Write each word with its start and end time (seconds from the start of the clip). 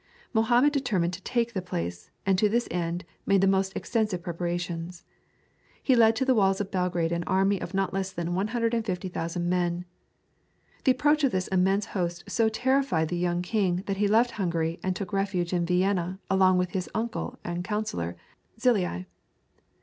Mohammed 0.33 0.73
determined 0.73 1.13
to 1.13 1.21
take 1.21 1.53
the 1.53 1.61
place, 1.61 2.09
and 2.25 2.35
to 2.39 2.49
this 2.49 2.67
end 2.71 3.05
made 3.27 3.41
the 3.41 3.45
most 3.45 3.75
extensive 3.77 4.23
preparations. 4.23 5.05
He 5.83 5.95
led 5.95 6.15
to 6.15 6.25
the 6.25 6.33
walls 6.33 6.59
of 6.59 6.71
Belgrade 6.71 7.11
an 7.11 7.23
army 7.25 7.61
of 7.61 7.75
not 7.75 7.93
less 7.93 8.11
than 8.11 8.33
150,000 8.33 9.47
men. 9.47 9.85
The 10.85 10.91
approach 10.91 11.23
of 11.23 11.31
this 11.31 11.49
immense 11.49 11.85
host 11.85 12.23
so 12.27 12.49
terrified 12.49 13.09
the 13.09 13.15
young 13.15 13.43
king 13.43 13.83
that 13.85 13.97
he 13.97 14.07
left 14.07 14.31
Hungary 14.31 14.79
and 14.81 14.95
took 14.95 15.13
refuge 15.13 15.53
in 15.53 15.67
Vienna 15.67 16.17
along 16.31 16.57
with 16.57 16.71
his 16.71 16.89
uncle 16.95 17.37
and 17.43 17.63
counsellor, 17.63 18.15
Czillei. 18.59 19.05